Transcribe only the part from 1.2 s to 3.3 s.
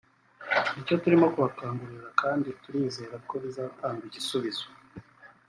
kubakangurira kandi turizera